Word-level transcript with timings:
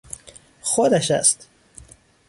خودش 0.61 1.11
است! 1.11 1.47